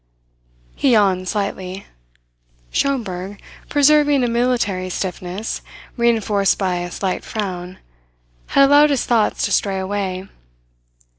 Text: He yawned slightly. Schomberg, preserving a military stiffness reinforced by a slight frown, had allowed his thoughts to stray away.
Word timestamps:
He 0.75 0.93
yawned 0.93 1.27
slightly. 1.27 1.85
Schomberg, 2.71 3.39
preserving 3.69 4.23
a 4.23 4.27
military 4.27 4.89
stiffness 4.89 5.61
reinforced 5.95 6.57
by 6.57 6.77
a 6.77 6.89
slight 6.89 7.23
frown, 7.23 7.77
had 8.47 8.65
allowed 8.65 8.89
his 8.89 9.05
thoughts 9.05 9.45
to 9.45 9.51
stray 9.51 9.77
away. 9.77 10.27